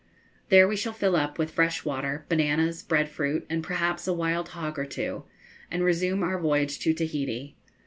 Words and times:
There 0.49 0.67
we 0.67 0.75
shall 0.75 0.93
fill 0.93 1.15
up 1.15 1.37
with 1.37 1.51
fresh 1.51 1.85
water, 1.85 2.25
bananas, 2.27 2.81
bread 2.81 3.07
fruit, 3.07 3.45
and 3.51 3.63
perhaps 3.63 4.07
a 4.07 4.13
wild 4.13 4.49
hog 4.49 4.79
or 4.79 4.85
two, 4.87 5.25
and 5.69 5.83
resume 5.83 6.23
our 6.23 6.39
voyage 6.39 6.79
to 6.79 6.91
Tahiti. 6.95 7.55